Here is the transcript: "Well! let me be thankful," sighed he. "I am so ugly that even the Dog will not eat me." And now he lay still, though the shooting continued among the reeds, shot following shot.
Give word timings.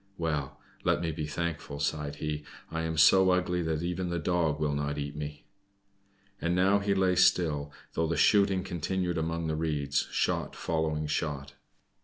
"Well! 0.17 0.59
let 0.83 0.99
me 0.99 1.11
be 1.11 1.27
thankful," 1.27 1.79
sighed 1.79 2.15
he. 2.15 2.43
"I 2.71 2.81
am 2.81 2.97
so 2.97 3.29
ugly 3.29 3.61
that 3.61 3.83
even 3.83 4.09
the 4.09 4.17
Dog 4.17 4.59
will 4.59 4.73
not 4.73 4.97
eat 4.97 5.15
me." 5.15 5.45
And 6.41 6.55
now 6.55 6.79
he 6.79 6.95
lay 6.95 7.13
still, 7.15 7.71
though 7.93 8.07
the 8.07 8.17
shooting 8.17 8.63
continued 8.63 9.19
among 9.19 9.45
the 9.45 9.55
reeds, 9.55 10.07
shot 10.09 10.55
following 10.55 11.05
shot. 11.05 11.53